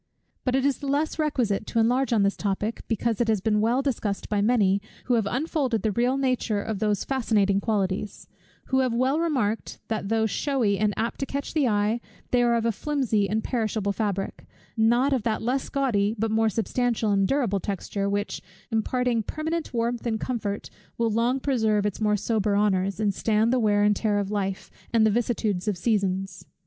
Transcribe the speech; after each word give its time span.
But 0.43 0.55
it 0.55 0.65
is 0.65 0.79
the 0.79 0.87
less 0.87 1.19
requisite 1.19 1.67
to 1.67 1.79
enlarge 1.79 2.11
on 2.11 2.23
this 2.23 2.35
topic, 2.35 2.81
because 2.87 3.21
it 3.21 3.27
has 3.27 3.39
been 3.39 3.61
well 3.61 3.83
discussed 3.83 4.29
by 4.29 4.41
many, 4.41 4.81
who 5.05 5.13
have 5.13 5.27
unfolded 5.29 5.83
the 5.83 5.91
real 5.91 6.17
nature 6.17 6.59
of 6.59 6.79
those 6.79 7.03
fascinating 7.03 7.59
qualities; 7.59 8.25
who 8.65 8.79
have 8.79 8.95
well 8.95 9.19
remarked, 9.19 9.77
that 9.89 10.09
though 10.09 10.25
shewy 10.25 10.79
and 10.79 10.95
apt 10.97 11.19
to 11.19 11.27
catch 11.27 11.53
the 11.53 11.67
eye, 11.67 12.01
they 12.31 12.41
are 12.41 12.55
of 12.55 12.65
a 12.65 12.71
flimsy 12.71 13.29
and 13.29 13.43
perishable 13.43 13.91
fabric, 13.91 14.47
not 14.75 15.13
of 15.13 15.21
that 15.21 15.43
less 15.43 15.69
gaudy 15.69 16.15
but 16.17 16.31
more 16.31 16.49
substantial 16.49 17.11
and 17.11 17.27
durable 17.27 17.59
texture, 17.59 18.09
which, 18.09 18.41
imparting 18.71 19.21
permanent 19.21 19.71
warmth 19.71 20.07
and 20.07 20.19
comfort, 20.19 20.71
will 20.97 21.11
long 21.11 21.39
preserve 21.39 21.85
its 21.85 22.01
more 22.01 22.17
sober 22.17 22.57
honours, 22.57 22.99
and 22.99 23.13
stand 23.13 23.53
the 23.53 23.59
wear 23.59 23.83
and 23.83 23.95
tear 23.97 24.17
of 24.17 24.31
life, 24.31 24.71
and 24.91 25.05
the 25.05 25.11
vicissitudes 25.11 25.67
of 25.67 25.77
seasons. 25.77 26.47